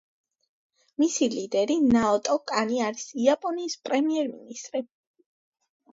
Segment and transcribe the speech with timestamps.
[1.03, 4.87] მისი ლიდერი ნაოტო კანი არის იაპონიის პრემიერ-მინისტრი.